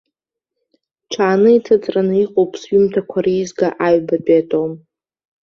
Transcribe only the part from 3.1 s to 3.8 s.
реизга